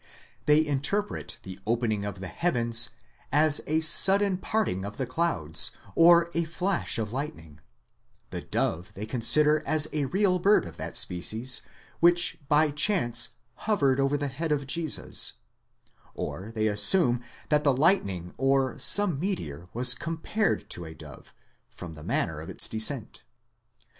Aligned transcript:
They 0.47 0.65
interpret 0.65 1.37
the 1.43 1.59
opening 1.67 2.05
of 2.05 2.21
the 2.21 2.27
heavens, 2.27 2.89
as 3.31 3.61
a 3.67 3.81
sudden 3.81 4.37
parting 4.39 4.83
of 4.83 4.97
the 4.97 5.05
clouds, 5.05 5.73
or 5.93 6.31
a 6.33 6.43
flash 6.43 6.97
of 6.97 7.13
lightning; 7.13 7.59
the 8.31 8.41
dove 8.41 8.95
they 8.95 9.05
consider 9.05 9.61
as 9.63 9.87
a 9.93 10.05
real 10.05 10.39
bird 10.39 10.65
of 10.65 10.77
that 10.77 10.97
species, 10.97 11.61
which 11.99 12.39
by 12.49 12.71
chance 12.71 13.35
hovered 13.53 13.99
over 13.99 14.17
the 14.17 14.27
head 14.27 14.51
of 14.51 14.65
Jesus; 14.65 15.33
or 16.15 16.49
they 16.51 16.65
assume 16.65 17.21
that 17.49 17.63
the 17.63 17.71
lightning 17.77 18.33
or 18.37 18.79
some 18.79 19.19
meteor 19.19 19.69
was 19.71 19.93
compared 19.93 20.67
to 20.71 20.83
a 20.83 20.95
dove, 20.95 21.31
from 21.69 21.93
the 21.93 22.03
manner 22.03 22.41
of 22.41 22.49
its 22.49 22.67
descent. 22.67 23.23